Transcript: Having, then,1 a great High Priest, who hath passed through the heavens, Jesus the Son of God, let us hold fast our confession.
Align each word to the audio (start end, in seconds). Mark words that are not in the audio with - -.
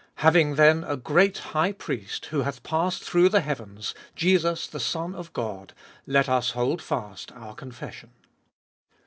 Having, 0.15 0.55
then,1 0.55 0.89
a 0.91 0.97
great 0.97 1.37
High 1.37 1.73
Priest, 1.73 2.25
who 2.25 2.41
hath 2.41 2.63
passed 2.63 3.03
through 3.03 3.29
the 3.29 3.41
heavens, 3.41 3.93
Jesus 4.15 4.65
the 4.65 4.79
Son 4.79 5.13
of 5.13 5.31
God, 5.31 5.73
let 6.07 6.27
us 6.27 6.49
hold 6.57 6.81
fast 6.81 7.31
our 7.33 7.53
confession. 7.53 8.09